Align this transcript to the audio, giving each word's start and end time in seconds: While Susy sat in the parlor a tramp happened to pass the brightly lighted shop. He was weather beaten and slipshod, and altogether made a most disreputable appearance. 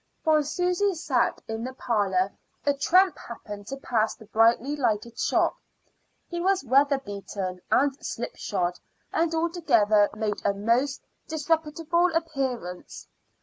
While 0.23 0.41
Susy 0.41 0.95
sat 0.95 1.43
in 1.47 1.63
the 1.63 1.73
parlor 1.73 2.31
a 2.65 2.73
tramp 2.73 3.19
happened 3.19 3.67
to 3.67 3.77
pass 3.77 4.15
the 4.15 4.25
brightly 4.25 4.75
lighted 4.75 5.19
shop. 5.19 5.57
He 6.27 6.41
was 6.41 6.63
weather 6.63 6.97
beaten 6.97 7.61
and 7.69 7.95
slipshod, 8.03 8.79
and 9.13 9.31
altogether 9.35 10.09
made 10.15 10.43
a 10.43 10.55
most 10.55 11.03
disreputable 11.27 12.09
appearance. 12.15 13.07